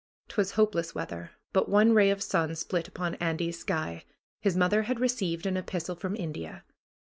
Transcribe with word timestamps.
'Twas 0.29 0.53
hopeless 0.53 0.95
weather, 0.95 1.29
but 1.53 1.69
one 1.69 1.93
ray 1.93 2.09
of 2.09 2.23
sun 2.23 2.55
split 2.55 2.87
upon 2.87 3.13
Andy's 3.27 3.59
sky. 3.59 4.03
His 4.39 4.57
mother 4.57 4.81
had 4.81 4.99
received 4.99 5.45
an 5.45 5.57
epistle 5.57 5.93
from 5.95 6.15
India. 6.15 6.63